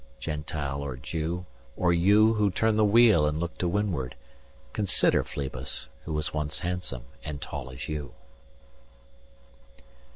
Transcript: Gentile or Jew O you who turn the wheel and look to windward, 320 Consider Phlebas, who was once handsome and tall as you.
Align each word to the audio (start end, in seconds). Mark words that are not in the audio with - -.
Gentile 0.19 0.81
or 0.81 0.97
Jew 0.97 1.45
O 1.77 1.91
you 1.91 2.33
who 2.33 2.49
turn 2.49 2.75
the 2.75 2.83
wheel 2.83 3.27
and 3.27 3.39
look 3.39 3.55
to 3.59 3.67
windward, 3.67 4.15
320 4.73 4.73
Consider 4.73 5.23
Phlebas, 5.23 5.89
who 6.05 6.13
was 6.13 6.33
once 6.33 6.61
handsome 6.61 7.03
and 7.23 7.39
tall 7.39 7.69
as 7.69 7.87
you. 7.87 8.11